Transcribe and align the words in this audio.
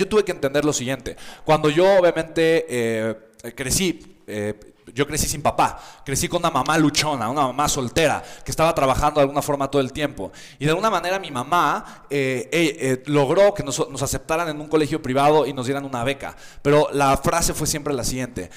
yo 0.00 0.08
tuve 0.08 0.24
que 0.24 0.32
entender 0.32 0.64
lo 0.64 0.72
siguiente. 0.72 1.14
Cuando 1.44 1.68
yo 1.68 1.98
obviamente 1.98 2.64
eh, 2.70 3.14
crecí, 3.54 4.16
eh, 4.26 4.54
yo 4.94 5.06
crecí 5.06 5.26
sin 5.26 5.42
papá, 5.42 5.80
crecí 6.04 6.28
con 6.28 6.40
una 6.40 6.50
mamá 6.50 6.78
luchona, 6.78 7.28
una 7.28 7.42
mamá 7.42 7.68
soltera, 7.68 8.22
que 8.44 8.50
estaba 8.50 8.74
trabajando 8.74 9.20
de 9.20 9.22
alguna 9.22 9.42
forma 9.42 9.70
todo 9.70 9.82
el 9.82 9.92
tiempo. 9.92 10.32
Y 10.58 10.64
de 10.64 10.70
alguna 10.70 10.90
manera 10.90 11.18
mi 11.18 11.30
mamá 11.30 12.04
eh, 12.10 12.48
eh, 12.52 12.76
eh, 12.80 13.02
logró 13.06 13.54
que 13.54 13.62
nos, 13.62 13.80
aceptaran 14.02 14.48
en 14.48 14.60
un 14.60 14.68
colegio 14.68 15.02
privado 15.02 15.46
y 15.46 15.52
nos 15.52 15.66
dieran 15.66 15.84
una 15.84 16.04
beca. 16.04 16.36
Pero 16.62 16.88
la 16.92 17.16
frase 17.16 17.54
fue 17.54 17.66
siempre 17.66 17.94
la 17.94 18.04
siguiente, 18.04 18.50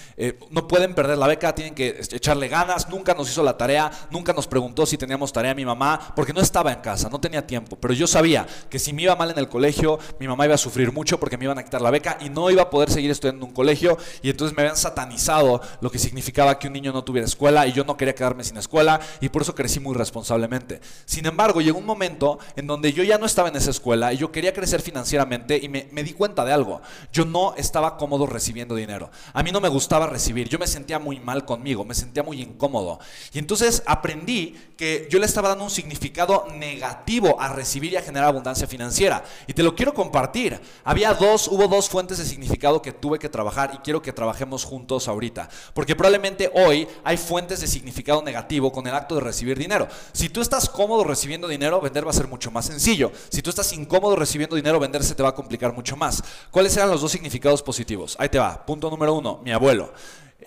no 0.51 0.67
pueden 0.67 0.95
perder 0.95 1.17
la 1.17 1.27
beca, 1.27 1.53
tienen 1.53 1.75
que 1.75 1.99
echarle 2.11 2.47
ganas, 2.47 2.89
nunca 2.89 3.13
nos 3.13 3.29
hizo 3.29 3.43
la 3.43 3.57
tarea, 3.57 3.91
nunca 4.09 4.33
nos 4.33 4.47
preguntó 4.47 4.85
si 4.85 4.97
teníamos 4.97 5.33
tarea 5.33 5.53
mi 5.53 5.65
mamá, 5.65 6.13
porque 6.15 6.33
no 6.33 6.41
estaba 6.41 6.71
en 6.71 6.79
casa, 6.79 7.09
no 7.09 7.19
tenía 7.19 7.45
tiempo. 7.45 7.75
Pero 7.75 7.93
yo 7.93 8.07
sabía 8.07 8.47
que 8.69 8.79
si 8.79 8.93
me 8.93 9.03
iba 9.03 9.15
mal 9.15 9.31
en 9.31 9.37
el 9.37 9.49
colegio, 9.49 9.99
mi 10.19 10.27
mamá 10.27 10.45
iba 10.45 10.55
a 10.55 10.57
sufrir 10.57 10.91
mucho 10.91 11.19
porque 11.19 11.37
me 11.37 11.45
iban 11.45 11.57
a 11.57 11.63
quitar 11.63 11.81
la 11.81 11.91
beca 11.91 12.17
y 12.21 12.29
no 12.29 12.49
iba 12.49 12.63
a 12.63 12.69
poder 12.69 12.89
seguir 12.89 13.11
estudiando 13.11 13.45
en 13.45 13.49
un 13.49 13.55
colegio 13.55 13.97
y 14.21 14.29
entonces 14.29 14.55
me 14.55 14.63
habían 14.63 14.77
satanizado 14.77 15.61
lo 15.81 15.91
que 15.91 15.99
significa 15.99 16.22
significaba 16.23 16.57
que 16.57 16.67
un 16.67 16.73
niño 16.73 16.93
no 16.93 17.03
tuviera 17.03 17.27
escuela 17.27 17.67
y 17.67 17.73
yo 17.73 17.83
no 17.83 17.97
quería 17.97 18.15
quedarme 18.15 18.45
sin 18.45 18.55
escuela 18.55 19.01
y 19.19 19.27
por 19.27 19.41
eso 19.41 19.53
crecí 19.53 19.81
muy 19.81 19.93
responsablemente. 19.93 20.79
Sin 21.03 21.25
embargo, 21.25 21.59
llegó 21.59 21.77
un 21.77 21.85
momento 21.85 22.39
en 22.55 22.65
donde 22.65 22.93
yo 22.93 23.03
ya 23.03 23.17
no 23.17 23.25
estaba 23.25 23.49
en 23.49 23.57
esa 23.57 23.71
escuela 23.71 24.13
y 24.13 24.17
yo 24.17 24.31
quería 24.31 24.53
crecer 24.53 24.81
financieramente 24.81 25.59
y 25.61 25.67
me, 25.67 26.03
di 26.03 26.13
cuenta 26.13 26.45
de 26.45 26.53
algo. 26.53 26.81
Yo 27.11 27.25
no 27.25 27.55
estaba 27.57 27.97
cómodo 27.97 28.25
recibiendo 28.25 28.73
dinero. 28.73 29.11
A 29.33 29.43
mí 29.43 29.51
no 29.51 29.59
me 29.59 29.67
gustaba 29.67 30.07
recibir. 30.07 30.47
Yo 30.47 30.57
me 30.57 30.67
sentía 30.67 30.97
muy 30.97 31.19
mal 31.19 31.43
conmigo, 31.43 31.83
me 31.83 31.93
sentía 31.93 32.23
muy 32.23 32.41
incómodo. 32.41 32.99
Y 33.33 33.39
entonces 33.39 33.83
aprendí 33.85 34.55
que 34.77 35.09
yo 35.11 35.19
le 35.19 35.25
estaba 35.25 35.49
dando 35.49 35.65
un 35.65 35.69
significado 35.69 36.47
negativo 36.55 37.35
a 37.41 37.49
recibir 37.49 37.91
y 37.91 37.97
a 37.97 38.01
generar 38.01 38.29
abundancia 38.29 38.65
financiera. 38.65 39.25
Y 39.45 39.53
te 39.53 39.61
lo 39.61 39.75
quiero 39.75 39.93
compartir. 39.93 40.57
Había 40.85 41.13
dos, 41.13 41.49
hubo 41.49 41.67
dos 41.67 41.89
fuentes 41.89 42.17
de 42.17 42.23
significado 42.23 42.81
que 42.81 42.93
tuve 42.93 43.19
que 43.19 43.27
trabajar 43.27 43.71
y 43.73 43.77
quiero 43.79 44.01
que 44.01 44.13
trabajemos 44.13 44.63
juntos 44.63 45.09
ahorita. 45.09 45.49
Porque 45.73 45.95
probablemente 45.95 46.12
probablemente 46.13 46.51
hoy 46.53 46.87
hay 47.03 47.17
fuentes 47.17 47.61
de 47.61 47.67
significado 47.67 48.21
negativo 48.21 48.71
con 48.71 48.85
el 48.85 48.93
acto 48.93 49.15
de 49.15 49.21
recibir 49.21 49.57
dinero. 49.57 49.87
Si 50.11 50.29
tú 50.29 50.41
estás 50.41 50.69
cómodo 50.69 51.03
recibiendo 51.03 51.47
dinero, 51.47 51.81
vender 51.81 52.05
va 52.05 52.11
a 52.11 52.13
ser 52.13 52.27
mucho 52.27 52.51
más 52.51 52.65
sencillo. 52.65 53.11
Si 53.29 53.41
tú 53.41 53.49
estás 53.49 53.73
incómodo 53.73 54.15
recibiendo 54.15 54.55
dinero, 54.55 54.79
vender 54.79 55.03
se 55.03 55.15
te 55.15 55.23
va 55.23 55.29
a 55.29 55.35
complicar 55.35 55.73
mucho 55.73 55.95
más. 55.95 56.23
¿Cuáles 56.51 56.77
eran 56.77 56.91
los 56.91 57.01
dos 57.01 57.11
significados 57.11 57.63
positivos? 57.63 58.15
Ahí 58.19 58.29
te 58.29 58.37
va. 58.37 58.63
Punto 58.63 58.91
número 58.91 59.15
uno, 59.15 59.41
mi 59.43 59.51
abuelo 59.51 59.91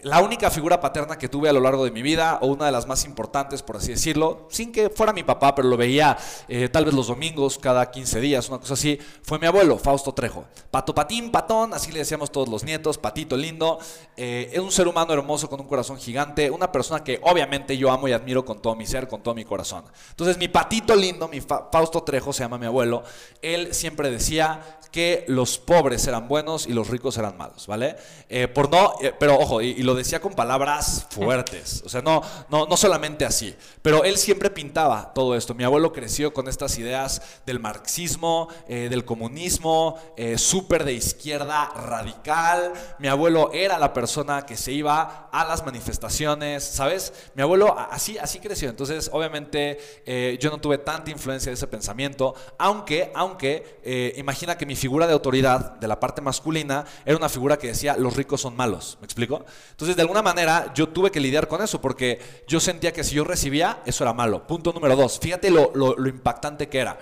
la 0.02 0.20
única 0.20 0.50
figura 0.50 0.80
paterna 0.80 1.18
que 1.18 1.28
tuve 1.28 1.48
a 1.48 1.52
lo 1.52 1.60
largo 1.60 1.84
de 1.84 1.90
mi 1.90 2.02
vida, 2.02 2.38
o 2.42 2.48
una 2.48 2.66
de 2.66 2.72
las 2.72 2.86
más 2.86 3.04
importantes, 3.04 3.62
por 3.62 3.76
así 3.76 3.92
decirlo, 3.92 4.46
sin 4.50 4.72
que 4.72 4.90
fuera 4.90 5.12
mi 5.12 5.22
papá, 5.22 5.54
pero 5.54 5.68
lo 5.68 5.76
veía 5.76 6.16
eh, 6.48 6.68
tal 6.68 6.84
vez 6.84 6.94
los 6.94 7.08
domingos, 7.08 7.58
cada 7.58 7.90
15 7.90 8.20
días, 8.20 8.48
una 8.48 8.58
cosa 8.58 8.74
así, 8.74 8.98
fue 9.22 9.38
mi 9.38 9.46
abuelo, 9.46 9.78
Fausto 9.78 10.12
Trejo. 10.12 10.44
Pato 10.70 10.94
Patín, 10.94 11.30
Patón, 11.30 11.74
así 11.74 11.92
le 11.92 12.00
decíamos 12.00 12.30
todos 12.30 12.48
los 12.48 12.64
nietos, 12.64 12.98
Patito 12.98 13.36
lindo, 13.36 13.78
eh, 14.16 14.50
es 14.52 14.58
un 14.58 14.72
ser 14.72 14.88
humano 14.88 15.12
hermoso 15.12 15.48
con 15.48 15.60
un 15.60 15.66
corazón 15.66 15.98
gigante, 15.98 16.50
una 16.50 16.70
persona 16.70 17.02
que 17.02 17.20
obviamente 17.22 17.76
yo 17.76 17.90
amo 17.90 18.08
y 18.08 18.12
admiro 18.12 18.44
con 18.44 18.60
todo 18.60 18.74
mi 18.74 18.86
ser, 18.86 19.08
con 19.08 19.22
todo 19.22 19.34
mi 19.34 19.44
corazón. 19.44 19.84
Entonces 20.10 20.38
mi 20.38 20.48
Patito 20.48 20.94
lindo, 20.94 21.28
mi 21.28 21.40
Fausto 21.40 22.02
Trejo, 22.02 22.32
se 22.32 22.42
llama 22.42 22.58
mi 22.58 22.66
abuelo, 22.66 23.02
él 23.42 23.74
siempre 23.74 24.10
decía 24.10 24.78
que 24.90 25.24
los 25.28 25.58
pobres 25.58 26.06
eran 26.06 26.26
buenos 26.28 26.66
y 26.66 26.72
los 26.72 26.88
ricos 26.88 27.18
eran 27.18 27.36
malos, 27.36 27.66
¿vale? 27.66 27.96
Eh, 28.28 28.48
por 28.48 28.70
no, 28.70 28.94
pero 29.18 29.38
ojo, 29.38 29.60
y 29.60 29.82
lo 29.86 29.94
decía 29.94 30.20
con 30.20 30.34
palabras 30.34 31.06
fuertes, 31.10 31.82
o 31.86 31.88
sea, 31.88 32.02
no, 32.02 32.22
no, 32.50 32.66
no 32.66 32.76
solamente 32.76 33.24
así, 33.24 33.54
pero 33.80 34.04
él 34.04 34.18
siempre 34.18 34.50
pintaba 34.50 35.12
todo 35.14 35.34
esto. 35.34 35.54
Mi 35.54 35.64
abuelo 35.64 35.92
creció 35.92 36.34
con 36.34 36.48
estas 36.48 36.78
ideas 36.78 37.22
del 37.46 37.60
marxismo, 37.60 38.48
eh, 38.68 38.88
del 38.90 39.04
comunismo, 39.04 39.98
eh, 40.16 40.38
súper 40.38 40.84
de 40.84 40.92
izquierda 40.92 41.66
radical. 41.74 42.72
Mi 42.98 43.08
abuelo 43.08 43.50
era 43.52 43.78
la 43.78 43.92
persona 43.92 44.44
que 44.44 44.56
se 44.56 44.72
iba 44.72 45.28
a 45.32 45.44
las 45.44 45.64
manifestaciones, 45.64 46.64
¿sabes? 46.64 47.12
Mi 47.34 47.42
abuelo 47.42 47.76
así, 47.78 48.18
así 48.18 48.40
creció, 48.40 48.68
entonces 48.68 49.08
obviamente 49.12 49.78
eh, 50.04 50.36
yo 50.40 50.50
no 50.50 50.58
tuve 50.58 50.78
tanta 50.78 51.10
influencia 51.10 51.50
de 51.50 51.54
ese 51.54 51.66
pensamiento, 51.66 52.34
aunque, 52.58 53.12
aunque, 53.14 54.14
imagina 54.16 54.58
que 54.58 54.66
mi 54.66 54.74
figura 54.74 55.06
de 55.06 55.12
autoridad 55.12 55.76
de 55.76 55.88
la 55.88 56.00
parte 56.00 56.20
masculina 56.20 56.84
era 57.04 57.16
una 57.16 57.28
figura 57.28 57.58
que 57.58 57.68
decía 57.68 57.96
los 57.96 58.16
ricos 58.16 58.40
son 58.40 58.56
malos, 58.56 58.98
¿me 59.00 59.04
explico? 59.04 59.44
Entonces, 59.76 59.94
de 59.94 60.00
alguna 60.00 60.22
manera, 60.22 60.72
yo 60.74 60.88
tuve 60.88 61.10
que 61.10 61.20
lidiar 61.20 61.48
con 61.48 61.60
eso 61.60 61.82
porque 61.82 62.18
yo 62.48 62.60
sentía 62.60 62.94
que 62.94 63.04
si 63.04 63.14
yo 63.14 63.24
recibía, 63.24 63.82
eso 63.84 64.04
era 64.04 64.14
malo. 64.14 64.46
Punto 64.46 64.72
número 64.72 64.96
dos. 64.96 65.18
Fíjate 65.20 65.50
lo, 65.50 65.94
impactante 66.08 66.70
que 66.70 66.78
era. 66.78 66.98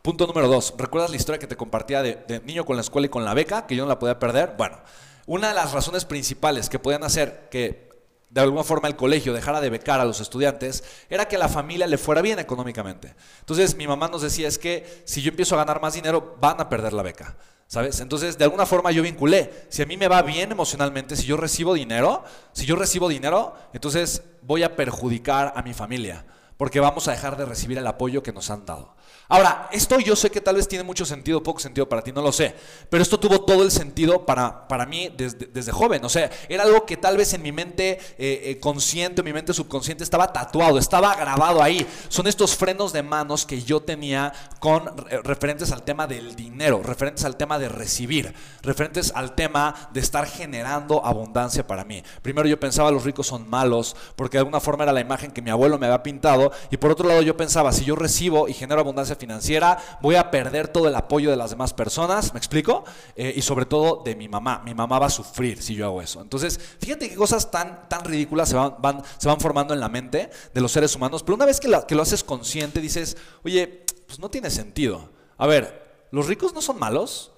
Punto 0.00 0.24
número 0.28 0.46
dos. 0.46 0.74
¿Recuerdas 0.78 1.10
la 1.10 1.16
historia 1.16 1.40
que 1.40 1.48
te 1.48 1.56
compartía 1.56 2.02
de, 2.02 2.40
niño 2.44 2.64
con 2.64 2.76
la 2.76 2.82
escuela 2.82 3.06
y 3.06 3.10
con 3.10 3.24
la 3.24 3.34
beca, 3.34 3.66
que 3.66 3.74
yo 3.74 3.82
no 3.82 3.88
la 3.88 3.98
podía 3.98 4.20
perder? 4.20 4.54
Bueno, 4.56 4.78
una 5.26 5.48
de 5.48 5.54
las 5.54 5.72
razones 5.72 6.04
principales 6.04 6.68
que 6.68 6.78
podían 6.78 7.02
hacer 7.02 7.48
que 7.50 7.92
de 8.30 8.40
alguna 8.40 8.62
forma 8.62 8.86
el 8.86 8.94
colegio 8.94 9.32
dejara 9.32 9.60
de 9.60 9.70
becar 9.70 9.98
a 9.98 10.04
los 10.04 10.20
estudiantes 10.20 10.84
era 11.10 11.26
que 11.26 11.36
la 11.36 11.48
familia 11.48 11.88
le 11.88 11.98
fuera 11.98 12.22
bien 12.22 12.38
económicamente. 12.38 13.12
Entonces 13.40 13.74
mi 13.74 13.88
mamá 13.88 14.06
nos 14.06 14.22
decía 14.22 14.46
es 14.46 14.58
que 14.58 15.02
si 15.04 15.20
yo 15.20 15.30
empiezo 15.30 15.56
a 15.56 15.58
ganar 15.58 15.82
más 15.82 15.94
dinero 15.94 16.36
van 16.40 16.60
a 16.60 16.68
perder 16.68 16.92
la 16.92 17.02
beca. 17.02 17.36
¿Sabes? 17.66 17.98
Entonces, 18.00 18.38
de 18.38 18.44
alguna 18.44 18.66
forma 18.66 18.92
yo 18.92 19.02
vinculé. 19.02 19.66
Si 19.68 19.82
a 19.82 19.86
mí 19.86 19.96
me 19.96 20.08
va 20.08 20.22
bien 20.22 20.52
emocionalmente, 20.52 21.16
si 21.16 21.24
yo 21.24 21.36
recibo 21.36 21.74
dinero, 21.74 22.24
si 22.52 22.66
yo 22.66 22.76
recibo 22.76 23.08
dinero, 23.08 23.54
entonces 23.72 24.22
voy 24.42 24.62
a 24.62 24.76
perjudicar 24.76 25.52
a 25.56 25.62
mi 25.62 25.74
familia, 25.74 26.24
porque 26.56 26.80
vamos 26.80 27.08
a 27.08 27.12
dejar 27.12 27.36
de 27.36 27.44
recibir 27.44 27.78
el 27.78 27.86
apoyo 27.86 28.22
que 28.22 28.32
nos 28.32 28.50
han 28.50 28.64
dado. 28.66 28.94
Ahora, 29.28 29.70
esto 29.72 29.98
yo 30.00 30.16
sé 30.16 30.30
que 30.30 30.42
tal 30.42 30.56
vez 30.56 30.68
tiene 30.68 30.84
mucho 30.84 31.06
sentido, 31.06 31.42
poco 31.42 31.58
sentido 31.58 31.88
para 31.88 32.02
ti, 32.02 32.12
no 32.12 32.20
lo 32.20 32.30
sé, 32.30 32.54
pero 32.90 33.02
esto 33.02 33.18
tuvo 33.18 33.40
todo 33.40 33.62
el 33.62 33.70
sentido 33.70 34.26
para, 34.26 34.68
para 34.68 34.84
mí 34.84 35.10
desde, 35.16 35.46
desde 35.46 35.72
joven, 35.72 36.04
o 36.04 36.10
sea, 36.10 36.30
era 36.48 36.64
algo 36.64 36.84
que 36.84 36.98
tal 36.98 37.16
vez 37.16 37.32
en 37.32 37.40
mi 37.40 37.50
mente 37.50 37.98
eh, 38.18 38.42
eh, 38.44 38.60
consciente, 38.60 39.22
en 39.22 39.24
mi 39.24 39.32
mente 39.32 39.54
subconsciente 39.54 40.04
estaba 40.04 40.30
tatuado, 40.30 40.78
estaba 40.78 41.14
grabado 41.14 41.62
ahí. 41.62 41.86
Son 42.08 42.26
estos 42.26 42.54
frenos 42.54 42.92
de 42.92 43.02
manos 43.02 43.46
que 43.46 43.62
yo 43.62 43.80
tenía 43.80 44.32
con 44.60 44.94
referentes 45.22 45.72
al 45.72 45.82
tema 45.82 46.06
del 46.06 46.36
dinero, 46.36 46.82
referentes 46.82 47.24
al 47.24 47.36
tema 47.36 47.58
de 47.58 47.70
recibir, 47.70 48.34
referentes 48.62 49.12
al 49.14 49.34
tema 49.34 49.88
de 49.92 50.00
estar 50.00 50.26
generando 50.26 51.04
abundancia 51.04 51.66
para 51.66 51.84
mí. 51.84 52.02
Primero 52.20 52.46
yo 52.46 52.60
pensaba 52.60 52.90
los 52.90 53.04
ricos 53.04 53.26
son 53.26 53.48
malos, 53.48 53.96
porque 54.16 54.36
de 54.36 54.40
alguna 54.40 54.60
forma 54.60 54.84
era 54.84 54.92
la 54.92 55.00
imagen 55.00 55.30
que 55.30 55.40
mi 55.40 55.50
abuelo 55.50 55.78
me 55.78 55.86
había 55.86 56.02
pintado, 56.02 56.43
y 56.70 56.76
por 56.76 56.90
otro 56.90 57.08
lado 57.08 57.22
yo 57.22 57.36
pensaba, 57.36 57.72
si 57.72 57.84
yo 57.84 57.96
recibo 57.96 58.48
y 58.48 58.54
genero 58.54 58.80
abundancia 58.80 59.16
financiera, 59.16 59.78
voy 60.00 60.16
a 60.16 60.30
perder 60.30 60.68
todo 60.68 60.88
el 60.88 60.94
apoyo 60.94 61.30
de 61.30 61.36
las 61.36 61.50
demás 61.50 61.72
personas, 61.72 62.32
¿me 62.32 62.38
explico? 62.38 62.84
Eh, 63.16 63.32
y 63.36 63.42
sobre 63.42 63.66
todo 63.66 64.02
de 64.04 64.16
mi 64.16 64.28
mamá. 64.28 64.62
Mi 64.64 64.74
mamá 64.74 64.98
va 64.98 65.06
a 65.06 65.10
sufrir 65.10 65.62
si 65.62 65.74
yo 65.74 65.86
hago 65.86 66.02
eso. 66.02 66.20
Entonces, 66.20 66.58
fíjate 66.80 67.08
qué 67.08 67.14
cosas 67.14 67.50
tan, 67.50 67.88
tan 67.88 68.04
ridículas 68.04 68.48
se 68.48 68.56
van, 68.56 69.02
se 69.18 69.28
van 69.28 69.40
formando 69.40 69.74
en 69.74 69.80
la 69.80 69.88
mente 69.88 70.30
de 70.52 70.60
los 70.60 70.72
seres 70.72 70.94
humanos, 70.96 71.22
pero 71.22 71.36
una 71.36 71.46
vez 71.46 71.60
que, 71.60 71.70
que 71.86 71.94
lo 71.94 72.02
haces 72.02 72.24
consciente, 72.24 72.80
dices, 72.80 73.16
oye, 73.44 73.84
pues 74.06 74.18
no 74.18 74.30
tiene 74.30 74.50
sentido. 74.50 75.10
A 75.38 75.46
ver, 75.46 76.06
¿los 76.10 76.26
ricos 76.26 76.54
no 76.54 76.62
son 76.62 76.78
malos? 76.78 77.32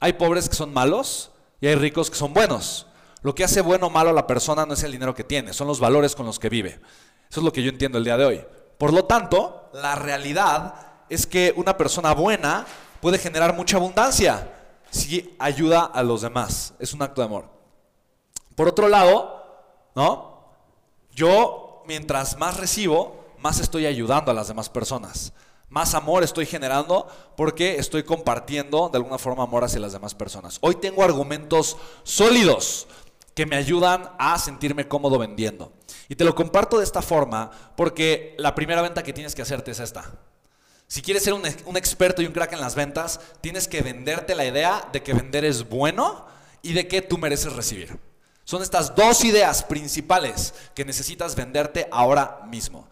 Hay 0.00 0.14
pobres 0.14 0.48
que 0.48 0.54
son 0.54 0.72
malos 0.72 1.30
y 1.60 1.66
hay 1.66 1.74
ricos 1.74 2.10
que 2.10 2.16
son 2.16 2.34
buenos. 2.34 2.86
Lo 3.22 3.34
que 3.34 3.44
hace 3.44 3.62
bueno 3.62 3.86
o 3.86 3.90
malo 3.90 4.10
a 4.10 4.12
la 4.12 4.26
persona 4.26 4.66
no 4.66 4.74
es 4.74 4.82
el 4.82 4.92
dinero 4.92 5.14
que 5.14 5.24
tiene, 5.24 5.54
son 5.54 5.66
los 5.66 5.80
valores 5.80 6.14
con 6.14 6.26
los 6.26 6.38
que 6.38 6.50
vive. 6.50 6.78
Eso 7.34 7.40
es 7.40 7.46
lo 7.46 7.52
que 7.52 7.64
yo 7.64 7.70
entiendo 7.70 7.98
el 7.98 8.04
día 8.04 8.16
de 8.16 8.24
hoy. 8.24 8.44
Por 8.78 8.92
lo 8.92 9.06
tanto, 9.06 9.68
la 9.72 9.96
realidad 9.96 10.72
es 11.08 11.26
que 11.26 11.52
una 11.56 11.76
persona 11.76 12.14
buena 12.14 12.64
puede 13.00 13.18
generar 13.18 13.56
mucha 13.56 13.76
abundancia 13.76 14.54
si 14.92 15.34
ayuda 15.40 15.82
a 15.84 16.04
los 16.04 16.22
demás. 16.22 16.74
Es 16.78 16.92
un 16.92 17.02
acto 17.02 17.22
de 17.22 17.26
amor. 17.26 17.46
Por 18.54 18.68
otro 18.68 18.86
lado, 18.86 19.42
¿no? 19.96 20.52
Yo, 21.10 21.82
mientras 21.88 22.38
más 22.38 22.56
recibo, 22.56 23.24
más 23.40 23.58
estoy 23.58 23.86
ayudando 23.86 24.30
a 24.30 24.34
las 24.34 24.46
demás 24.46 24.68
personas. 24.68 25.32
Más 25.68 25.96
amor 25.96 26.22
estoy 26.22 26.46
generando 26.46 27.08
porque 27.36 27.78
estoy 27.80 28.04
compartiendo 28.04 28.90
de 28.90 28.98
alguna 28.98 29.18
forma 29.18 29.42
amor 29.42 29.64
hacia 29.64 29.80
las 29.80 29.92
demás 29.92 30.14
personas. 30.14 30.58
Hoy 30.60 30.76
tengo 30.76 31.02
argumentos 31.02 31.78
sólidos 32.04 32.86
que 33.34 33.44
me 33.44 33.56
ayudan 33.56 34.12
a 34.20 34.38
sentirme 34.38 34.86
cómodo 34.86 35.18
vendiendo. 35.18 35.72
Y 36.08 36.16
te 36.16 36.24
lo 36.24 36.34
comparto 36.34 36.78
de 36.78 36.84
esta 36.84 37.02
forma 37.02 37.50
porque 37.76 38.34
la 38.38 38.54
primera 38.54 38.82
venta 38.82 39.02
que 39.02 39.12
tienes 39.12 39.34
que 39.34 39.42
hacerte 39.42 39.70
es 39.70 39.80
esta. 39.80 40.12
Si 40.86 41.02
quieres 41.02 41.22
ser 41.24 41.32
un, 41.32 41.44
experto 41.76 42.22
y 42.22 42.26
un 42.26 42.32
crack 42.32 42.52
en 42.52 42.60
las 42.60 42.74
ventas, 42.74 43.20
tienes 43.40 43.68
que 43.68 43.82
venderte 43.82 44.34
la 44.34 44.44
idea 44.44 44.88
de 44.92 45.02
que 45.02 45.14
vender 45.14 45.44
es 45.44 45.68
bueno 45.68 46.26
y 46.62 46.72
de 46.72 46.86
que 46.86 47.02
tú 47.02 47.18
mereces 47.18 47.54
recibir. 47.54 47.98
Son 48.44 48.62
estas 48.62 48.94
dos 48.94 49.24
ideas 49.24 49.62
principales 49.62 50.54
que 50.74 50.84
necesitas 50.84 51.34
venderte 51.34 51.88
ahora 51.90 52.42
mismo. 52.48 52.86